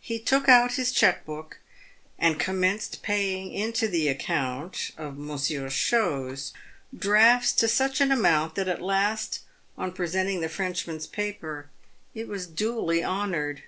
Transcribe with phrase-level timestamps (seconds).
[0.00, 1.58] He took out his cheque book,
[2.16, 6.52] and commenced paying in to the account of Monsieur Chose
[6.96, 9.40] drafts to such an amount that at last,
[9.76, 11.70] on presenting the French man's paper,
[12.14, 13.64] it was duly honoured.